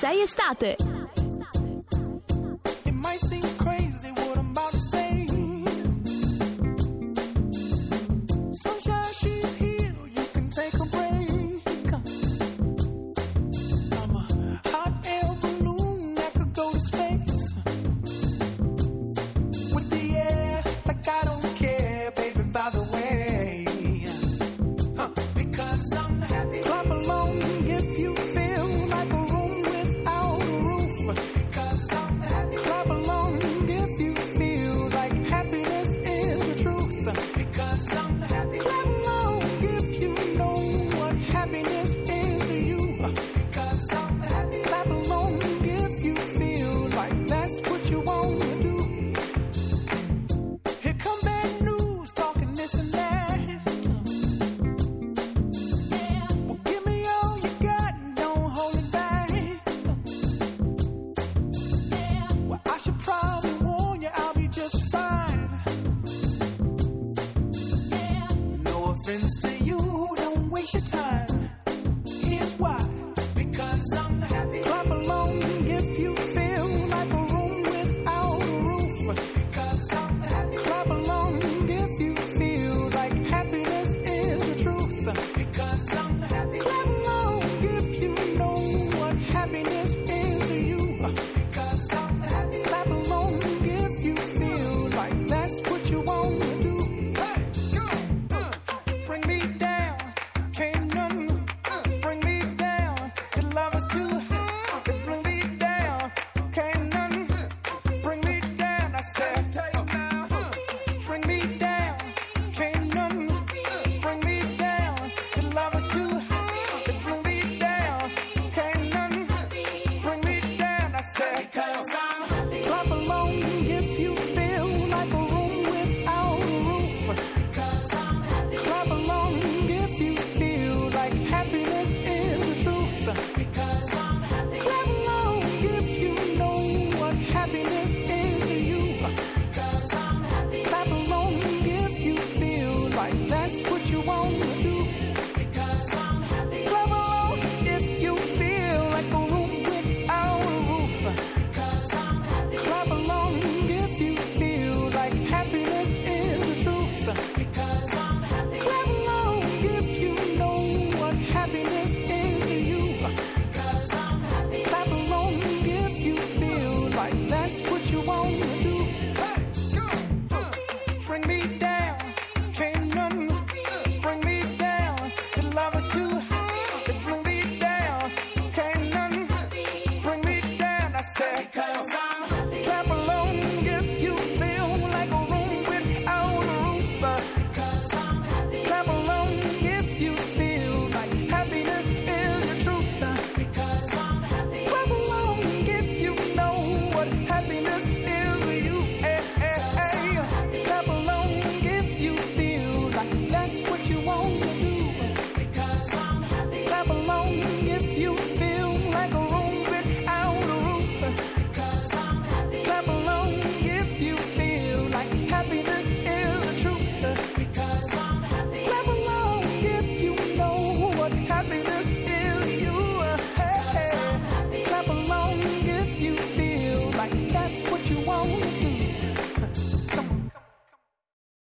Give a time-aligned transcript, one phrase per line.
[0.00, 0.89] sei estate.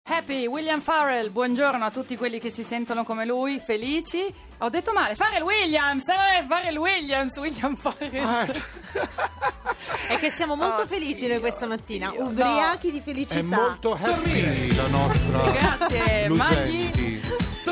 [0.10, 4.24] Happy William Farrell, buongiorno a tutti quelli che si sentono come lui, felici.
[4.60, 8.24] Ho detto male, Farrell Williams, eh, Farrell Williams, William Farrell.
[8.24, 8.46] Ah.
[10.08, 13.40] È che siamo molto oh, felici noi questa mattina, ubriachi di felicità.
[13.40, 17.07] È molto happy la nostra Grazie, Magli.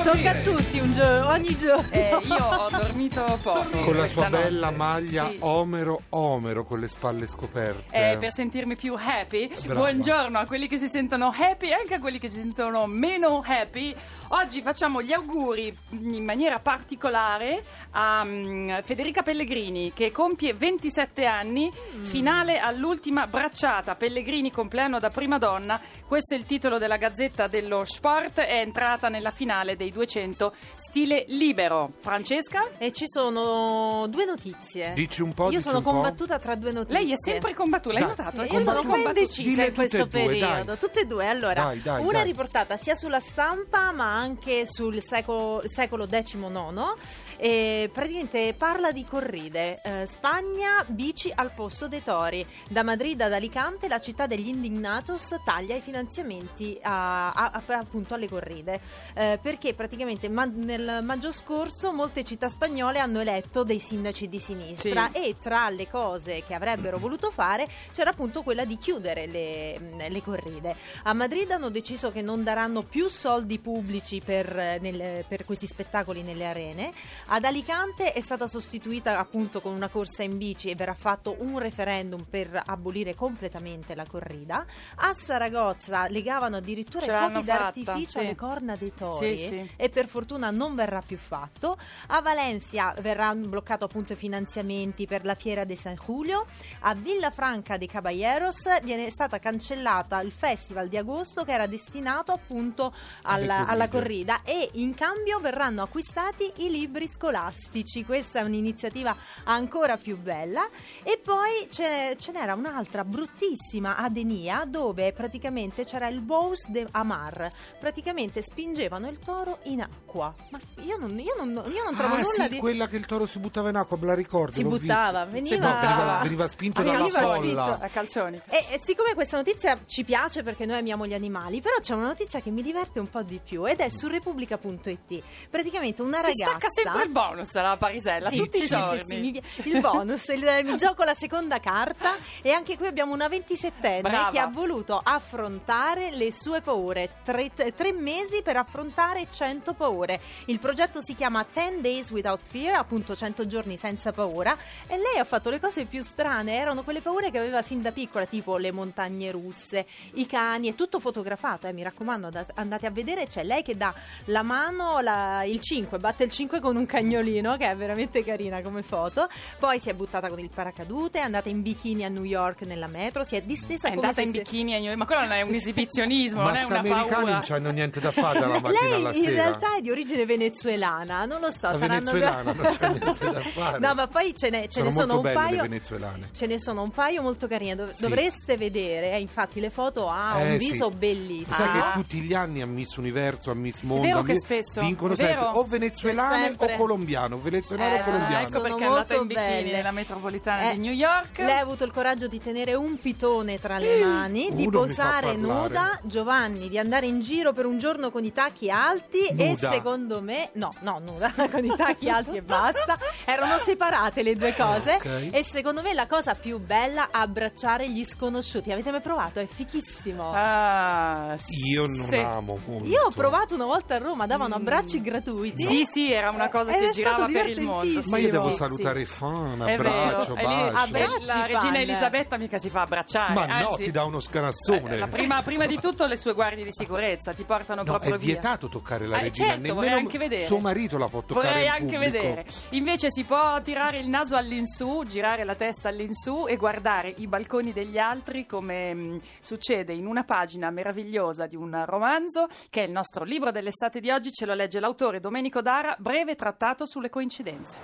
[0.06, 1.90] Tocca a tutti un giorno, ogni giorno.
[1.90, 3.80] Eh, io ho dormito poco.
[3.80, 4.44] Con la sua notte.
[4.44, 5.38] bella maglia sì.
[5.40, 8.12] Omero Omero con le spalle scoperte.
[8.12, 9.48] Eh, per sentirmi più happy.
[9.48, 9.74] Brava.
[9.74, 13.42] Buongiorno a quelli che si sentono happy e anche a quelli che si sentono meno
[13.44, 13.96] happy.
[14.28, 21.72] Oggi facciamo gli auguri in maniera particolare a mm, Federica Pellegrini che compie 27 anni,
[21.72, 22.04] mm.
[22.04, 23.96] finale all'ultima bracciata.
[23.96, 25.82] Pellegrini compleanno da prima donna.
[26.08, 28.40] Questo è il titolo della gazzetta dello sport.
[28.40, 31.94] È entrata nella finale dei 200 stile libero.
[32.02, 32.68] Francesca?
[32.78, 34.92] E ci sono due notizie.
[34.94, 35.50] Dici un po'.
[35.52, 36.42] Io sono combattuta po'.
[36.42, 37.00] tra due notizie.
[37.00, 38.46] Lei è sempre combattuta, l'hai notato?
[38.46, 40.64] Sì, io sono combattuta in questo due, periodo.
[40.64, 40.78] Dai.
[40.78, 41.28] Tutte e due.
[41.28, 46.94] Allora, dai, dai, una riportata sia sulla stampa ma anche sul secolo, secolo XIX.
[47.38, 49.80] E praticamente parla di corride.
[49.82, 52.46] Eh, Spagna, bici al posto dei tori.
[52.70, 58.28] Da Madrid ad Alicante, la città degli indignatos taglia i finanziamenti a, a, appunto alle
[58.28, 58.82] corride.
[59.14, 59.85] Eh, perché praticamente
[60.30, 65.20] ma- nel maggio scorso molte città spagnole hanno eletto dei sindaci di sinistra Sì.
[65.22, 69.80] e tra le cose che avrebbero voluto fare c'era appunto quella di chiudere le,
[70.10, 70.76] le corride.
[71.04, 76.22] A Madrid hanno deciso che non daranno più soldi pubblici per, nelle- per questi spettacoli
[76.22, 76.92] nelle arene.
[77.28, 81.58] Ad Alicante è stata sostituita appunto con una corsa in bici e verrà fatto un
[81.60, 84.66] referendum per abolire completamente la corrida.
[84.96, 88.20] A Saragozza legavano addirittura Ce i fuochi fatta, d'artificio sì.
[88.20, 89.70] alle corna dei tori Sì, sì.
[89.76, 91.78] E per fortuna non verrà più fatto.
[92.08, 96.46] A Valencia verranno bloccato appunto i finanziamenti per la fiera di San Julio.
[96.82, 102.94] A Villafranca de Caballeros viene stata cancellata il festival di agosto che era destinato appunto
[103.24, 108.04] alla, alla corrida e in cambio verranno acquistati i libri scolastici.
[108.04, 110.68] Questa è un'iniziativa ancora più bella.
[111.04, 116.88] E poi ce, ce n'era un'altra bruttissima a Denia dove praticamente c'era il Bous de
[116.92, 117.52] Amar.
[117.80, 120.34] Praticamente spingevano il toro in acqua.
[120.50, 122.58] Ma io non, io non, io non trovo ah, nulla sì, di...
[122.58, 124.54] quella che il toro si buttava in acqua, me la ricordo.
[124.54, 127.34] Si buttava, veniva- No, veniva, veniva spinto Veniva dalla spinto.
[127.64, 127.80] folla.
[127.82, 128.42] A calcioni.
[128.48, 132.08] E, e siccome questa notizia ci piace perché noi amiamo gli animali, però c'è una
[132.08, 135.24] notizia che mi diverte un po' di più ed è su Repubblica.it.
[135.50, 136.50] Praticamente una Si ragazza.
[136.52, 138.98] stacca sempre il bonus alla Parisella, Sì, tutti sì, i giorni.
[139.00, 142.88] sì, sì, mi pi- il bonus, il- mi gioco la seconda carta e anche qui
[142.88, 144.32] abbiamo una 27enne Brava.
[144.32, 147.10] che ha voluto affrontare le sue paure.
[147.24, 150.20] Tre, tre mesi per affrontare 100 paure.
[150.46, 154.58] Il progetto si chiama 10 Days Without Fear, appunto 100 giorni senza paura
[154.88, 157.92] e lei ha fatto le cose più strane, erano quelle paure che aveva sin da
[157.92, 162.86] piccola, tipo le montagne russe, i cani, è tutto fotografato, eh, mi raccomando, da- andate
[162.88, 163.94] a vedere, c'è lei che dà
[164.26, 168.62] la mano, la- il 5, batte il 5 con un cagnolino, che è veramente carina
[168.62, 169.28] come foto,
[169.60, 172.88] poi si è buttata con il paracadute, è andata in bikini a New York nella
[172.88, 175.22] metro, si è distesa È come andata se in bikini a New York, ma quello
[175.22, 177.32] non è un esibizionismo, non Ma è una americani paura.
[177.32, 181.26] non c'hanno niente da fare dalla mattina lei alla in realtà è di origine venezuelana,
[181.26, 183.80] non lo so, La saranno venezuelana non c'è niente da fare.
[183.80, 185.62] No, ma poi ce ne, ce sono ne sono molto un belle paio.
[185.62, 186.30] le venezuelane.
[186.34, 187.76] Ce ne sono un paio molto carine.
[187.76, 188.02] dov- Sì.
[188.04, 190.70] Dovreste vedere, eh, infatti, le foto ha Eh, un sì.
[190.70, 191.56] viso bellissimo.
[191.56, 191.92] Sai Ah.
[191.92, 194.82] che tutti gli anni a Miss Universo, a Miss Mondo, vero a che spesso?
[194.82, 195.42] vincono È vero?
[195.42, 196.74] sempre o venezuelane Sempre.
[196.74, 198.48] o colombiano, venezuelano Eh, o colombiano.
[198.48, 199.72] ecco perché sono è andata in molto bikini belle.
[199.76, 201.38] nella metropolitana Eh, di New York.
[201.40, 206.00] Lei ha avuto il coraggio di tenere un pitone tra le mani, di posare nuda,
[206.04, 210.50] Giovanni, di andare in giro per un giorno con i tacchi alti e secondo me,
[210.54, 212.98] no, no, nuda, con i tacchi alti e basta.
[213.26, 215.30] Erano separate le due cose Ok.
[215.32, 218.72] e secondo me la cosa più bella abbracciare gli sconosciuti.
[218.72, 219.40] Avete mai provato?
[219.40, 220.32] È fichissimo.
[220.34, 221.36] Ah,
[221.72, 222.16] Io non sì.
[222.18, 222.86] amo molto.
[222.86, 225.64] Io ho provato una volta a Roma, davano abbracci gratuiti.
[225.66, 228.02] Sì, sì, era una cosa Ed che è girava per il mondo.
[228.06, 229.14] Ma io devo Sì, salutare sì.
[229.14, 230.78] fan, È abbraccio, bacio.
[230.78, 231.48] Abbracci, la fan.
[231.48, 233.34] regina Elisabetta mica si fa abbracciare.
[233.34, 234.98] Ma no, anzi, ti dà uno scanassone.
[235.00, 238.18] eh, prima, prima di tutto le sue guardie di sicurezza ti portano No, proprio è
[238.18, 238.34] via.
[238.34, 240.44] vietato toccare la Eh, regina, certo, vorrei nemmeno anche vedere.
[240.46, 242.12] suo marito la può toccare Vorrei in anche pubblico.
[242.12, 242.46] vedere.
[242.72, 247.74] Invece si può tirare il naso all'insù, girare la testa all'insù e guardare i balconi
[247.74, 252.92] degli altri come mh, succede in una pagina meravigliosa di un romanzo che è il
[252.92, 257.78] nostro libro dell'estate di oggi, ce lo legge l'autore Domenico Dara, breve trattato sulle coincidenze.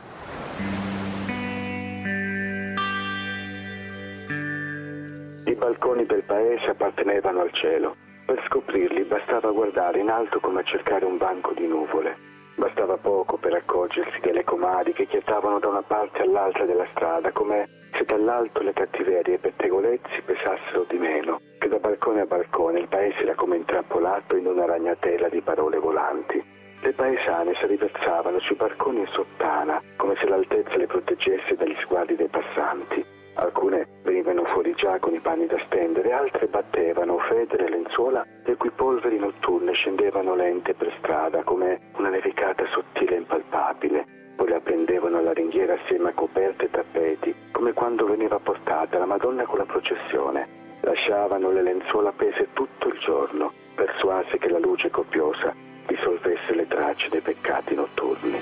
[5.46, 7.96] I balconi del paese appartenevano al cielo.
[8.32, 12.16] Per scoprirli bastava guardare in alto come a cercare un banco di nuvole.
[12.56, 17.90] Bastava poco per accorgersi delle comari che chiattavano da una parte all'altra della strada, come
[17.92, 22.80] se dall'alto le cattiverie e i pettegolezzi pesassero di meno, che da balcone a balcone
[22.80, 26.42] il paese era come intrappolato in una ragnatela di parole volanti.
[26.80, 32.16] Le paesane si riversavano sui barconi in sottana, come se l'altezza le proteggesse dagli sguardi
[32.16, 33.04] dei passanti.
[33.34, 38.70] Alcune venivano fuori già con i panni da stendere, altre battevano federe lenzuola le cui
[38.70, 44.06] polveri notturne scendevano lente per strada come una nevicata sottile e impalpabile.
[44.36, 49.06] Poi le appendevano alla ringhiera assieme a coperte e tappeti, come quando veniva portata la
[49.06, 50.48] Madonna con la processione.
[50.82, 55.54] Lasciavano le lenzuola appese tutto il giorno, persuase che la luce copiosa
[55.88, 58.40] dissolvesse le tracce dei peccati notturni.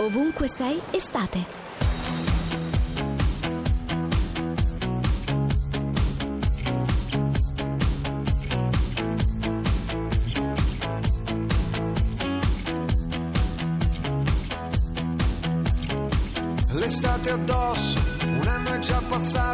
[0.00, 1.63] Ovunque sei, estate.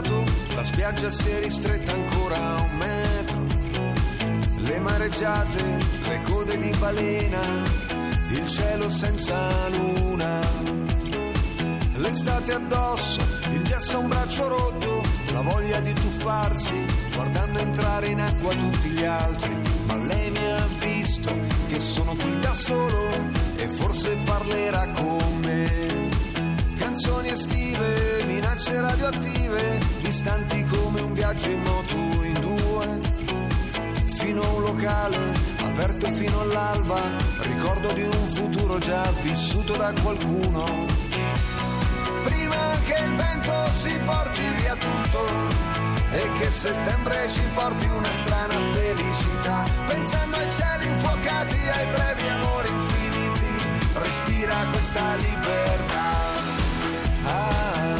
[0.00, 3.46] Passato, la spiaggia si è ristretta ancora a un metro.
[4.56, 5.78] Le mare ombreggiate,
[6.08, 7.40] le code di balena,
[8.30, 10.40] il cielo senza luna.
[11.96, 13.20] L'estate addosso,
[13.52, 15.02] il gesso a un braccio rotto,
[15.32, 19.58] la voglia di tuffarsi, guardando entrare in acqua tutti gli altri.
[19.86, 21.38] Ma lei mi ha visto
[21.68, 23.08] che sono qui da solo
[23.56, 26.08] e forse parlerà con me.
[26.78, 29.69] Canzoni estive, minacce radioattive,
[35.80, 40.64] aperto fino all'alba, ricordo di un futuro già vissuto da qualcuno.
[42.24, 45.24] Prima che il vento si porti via tutto
[46.12, 52.68] e che settembre ci porti una strana felicità, pensando ai cieli infuocati, ai brevi amori
[52.68, 56.10] infiniti, respira questa libertà.
[57.24, 57.99] Ah,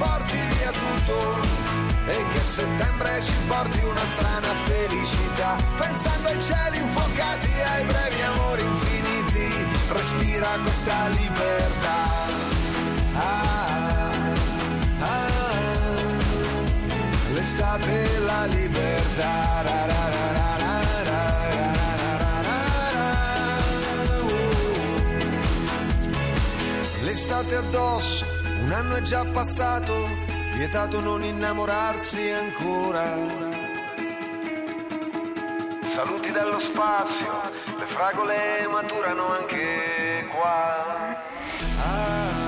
[0.00, 1.40] porti via tutto
[2.06, 8.62] e che settembre ci porti una strana felicità, pensando ai cieli infuocati, ai brevi amori
[8.62, 12.02] infiniti, respira questa libertà.
[13.12, 14.10] Ah,
[15.00, 15.28] ah, ah,
[17.34, 19.62] L'estate e la libertà.
[19.62, 20.48] Ra, ra, ra, ra.
[27.02, 28.29] L'estate addosso
[28.70, 30.08] un anno è già passato,
[30.52, 33.02] vietato non innamorarsi ancora.
[35.86, 41.18] Saluti dallo spazio, le fragole maturano anche qua.
[41.80, 42.39] Ah,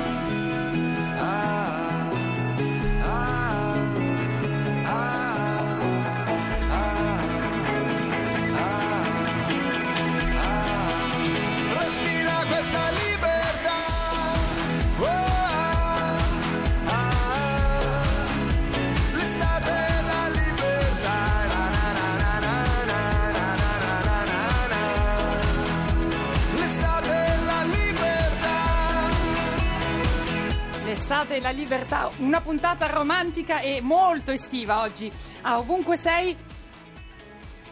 [30.92, 35.10] L'estate e la libertà, una puntata romantica e molto estiva oggi.
[35.40, 36.36] A ovunque sei.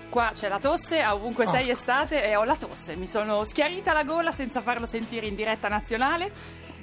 [0.09, 1.73] Qua c'è la tosse, a ovunque sei Oh.
[1.73, 2.97] estate e ho la tosse.
[2.97, 6.33] Mi sono schiarita la gola senza farlo sentire in diretta nazionale.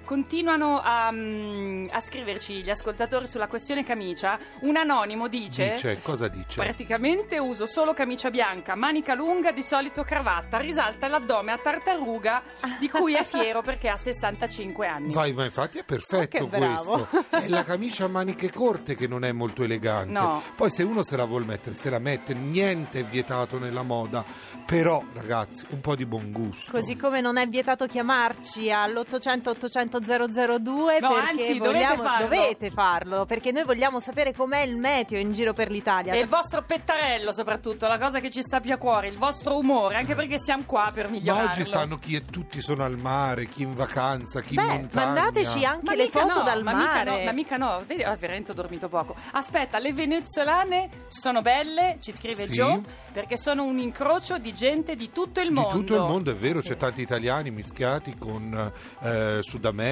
[0.08, 4.40] Continuano a, mm, a scriverci gli ascoltatori sulla questione camicia.
[4.62, 6.62] Un anonimo dice: Dice, cosa dice?
[6.62, 10.60] Praticamente uso solo camicia bianca, manica lunga, di solito cravatta.
[10.60, 12.42] Risalta l'addome a tartaruga,
[12.80, 15.12] di cui è fiero perché ha 65 anni.
[15.12, 17.06] Vai, ma infatti è perfetto Ma che bravo.
[17.10, 17.26] questo.
[17.36, 20.14] È la camicia a maniche corte che non è molto elegante.
[20.14, 20.42] No.
[20.56, 24.24] Poi se uno se la vuol mettere, se la mette, niente è vietato nella moda.
[24.66, 26.72] Però, ragazzi, un po' di buon gusto.
[26.72, 32.24] Così come non è vietato chiamarci all'800 800 002 No, perché anzi, dovete vogliamo, farlo.
[32.28, 36.14] dovete farlo perché noi vogliamo sapere com'è il meteo in giro per l'Italia.
[36.14, 39.58] E il vostro pettarello, soprattutto, la cosa che ci sta più a cuore, il vostro
[39.58, 41.50] umore, anche perché siamo qua per Ma migliorarlo.
[41.52, 45.06] oggi stanno chi tutti sono al mare, chi in vacanza, chi in Beh, montagna.
[45.06, 46.86] mandateci anche Ma le foto no, dal ma mare.
[47.12, 49.16] Mica no, ma mica no, vedi, ah, veramente ho dormito poco.
[49.32, 52.52] Aspetta, le venezuelane sono belle, ci scrive Sì.
[52.52, 55.70] Joe, perché sono un incrocio di gente di tutto il Di mondo.
[55.78, 59.86] tutto il mondo, è vero, c'è tanti italiani mischiati con eh, Sud America,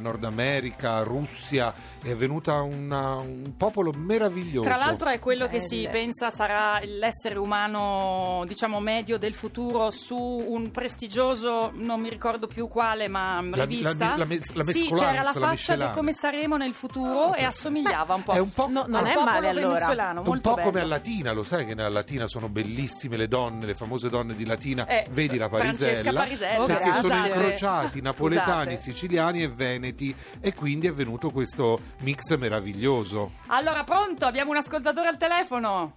[0.00, 1.72] Nord America, Russia,
[2.02, 4.66] è venuta una- un popolo meraviglioso.
[4.68, 5.62] Tra l'altro è quello che Belle.
[5.68, 12.46] si pensa sarà l'essere umano, diciamo, medio del futuro su un prestigioso, non mi ricordo
[12.46, 14.10] più quale, ma La- rivista.
[14.10, 17.44] la- la me- la sì, c'era la la faccia di come saremo nel futuro e
[17.44, 18.32] assomigliava un po'.
[18.32, 19.68] È un po', No, non al è male, allora.
[19.74, 20.68] venezuelano, un po' bello.
[20.68, 24.34] come a Latina, lo sai che nella Latina sono bellissime le donne, le famose donne
[24.34, 27.26] di Latina, Eh, vedi la Francesca Parisella, Parisella, Oh, perché sono grazie.
[27.34, 28.76] incrociati napoletani, Scusate.
[28.76, 33.32] siciliani e veneti e quindi è venuto questo mix meraviglioso.
[33.48, 34.26] Allora, pronto?
[34.26, 35.96] Abbiamo un ascoltatore al telefono.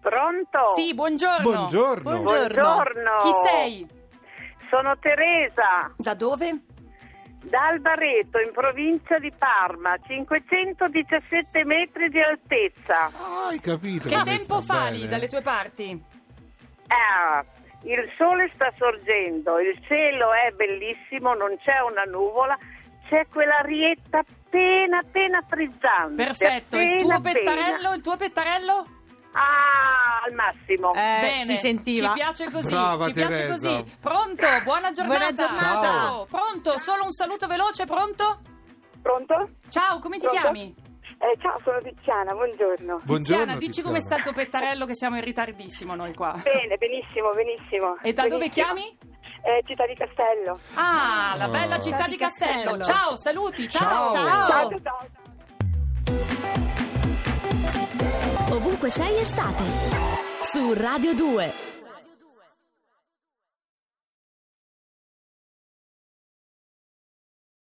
[0.00, 0.72] Pronto?
[0.74, 1.42] Sì, buongiorno.
[1.42, 2.02] Buongiorno.
[2.02, 2.62] Buongiorno.
[2.62, 3.10] Buongiorno.
[3.22, 3.86] Chi sei?
[4.68, 6.62] Sono Teresa Da dove?
[7.42, 13.06] Dal Barreto, in provincia di Parma, 517 metri di altezza.
[13.06, 14.08] Ah, hai capito.
[14.08, 15.90] Che tempo fa lì dalle tue parti?
[15.90, 22.56] Eh, il sole sta sorgendo, il cielo è bellissimo, non c'è una nuvola,
[23.12, 26.14] c'è quell'arietta appena appena frizzante.
[26.24, 27.38] Perfetto, il appena, tuo appena.
[27.38, 28.86] pettarello, il tuo pettarello?
[29.32, 30.92] Ah, al massimo.
[30.94, 32.08] Eh, Bene, si sentiva.
[32.08, 33.52] Ci piace così, Brava, ci piace Teresa.
[33.52, 33.96] così.
[34.00, 34.46] Pronto?
[34.64, 35.18] Buona giornata.
[35.18, 35.80] Buona giornata.
[35.80, 36.24] Ciao.
[36.26, 36.78] Pronto?
[36.78, 38.40] Solo un saluto veloce, pronto?
[39.02, 39.50] Pronto?
[39.68, 40.40] Ciao, come ti Pronto?
[40.40, 40.74] chiami?
[41.22, 42.98] Eh, ciao, sono Tiziana, buongiorno.
[43.04, 43.88] Buongiorno, Tiziana, dici Tiziana.
[43.88, 46.34] come sta il tuo pettarello che siamo in ritardissimo noi qua.
[46.42, 47.96] Bene, benissimo, benissimo.
[48.02, 48.64] E da dove Benissimo.
[48.74, 48.98] chiami?
[49.44, 50.58] Eh, Città di Castello.
[50.74, 52.76] Ah, la bella città di Castello.
[52.76, 52.82] Castello.
[52.84, 54.12] Ciao, saluti, ciao.
[54.12, 54.24] Ciao.
[54.26, 55.06] Ciao, ciao, ciao.
[58.56, 59.64] Ovunque sei estate.
[60.42, 61.71] Su Radio 2.